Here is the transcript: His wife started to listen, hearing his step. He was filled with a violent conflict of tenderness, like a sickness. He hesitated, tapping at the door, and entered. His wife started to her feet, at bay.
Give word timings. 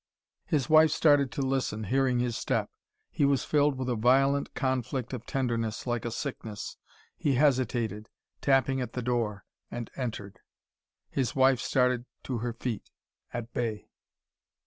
His 0.47 0.67
wife 0.67 0.89
started 0.89 1.31
to 1.33 1.43
listen, 1.43 1.83
hearing 1.83 2.17
his 2.17 2.35
step. 2.35 2.71
He 3.11 3.23
was 3.23 3.43
filled 3.45 3.77
with 3.77 3.87
a 3.87 3.95
violent 3.95 4.55
conflict 4.55 5.13
of 5.13 5.27
tenderness, 5.27 5.85
like 5.85 6.05
a 6.05 6.09
sickness. 6.09 6.75
He 7.15 7.35
hesitated, 7.35 8.09
tapping 8.41 8.81
at 8.81 8.93
the 8.93 9.03
door, 9.03 9.45
and 9.69 9.91
entered. 9.95 10.39
His 11.11 11.35
wife 11.35 11.59
started 11.59 12.05
to 12.23 12.39
her 12.39 12.53
feet, 12.53 12.89
at 13.31 13.53
bay. 13.53 13.89